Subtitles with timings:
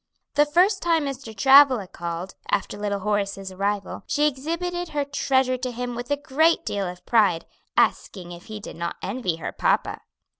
[0.33, 1.37] The first time Mr.
[1.37, 6.65] Travilla called, after little Horace's arrival, she exhibited her treasure to him with a great
[6.65, 7.45] deal of pride,
[7.77, 10.01] asking if he did not envy her papa.